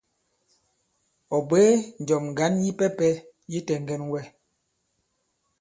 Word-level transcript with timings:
Ɔ̀ 1.35 1.39
bwě 1.47 1.63
njɔ̀m 2.01 2.23
ŋgǎn 2.31 2.53
yipɛpɛ 2.65 3.07
yi 3.51 3.59
tɛŋgɛn 3.67 4.01
wɛ. 4.11 4.21